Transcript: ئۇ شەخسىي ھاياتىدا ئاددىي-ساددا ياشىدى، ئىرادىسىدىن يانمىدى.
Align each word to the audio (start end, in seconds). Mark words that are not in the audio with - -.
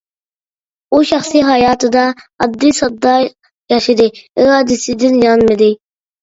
ئۇ 0.95 1.01
شەخسىي 1.09 1.43
ھاياتىدا 1.49 2.05
ئاددىي-ساددا 2.45 3.13
ياشىدى، 3.75 4.09
ئىرادىسىدىن 4.17 5.21
يانمىدى. 5.27 5.71